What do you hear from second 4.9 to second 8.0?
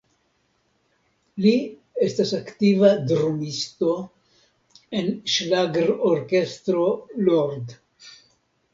en ŝlagrorkestro "Lord".